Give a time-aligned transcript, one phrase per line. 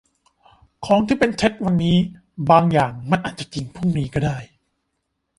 [0.85, 1.97] ของที่เป็นเท็จวันนี้
[2.49, 4.37] บางอย่างมันอาจจะจริงพรุ่งนี้ก็ได้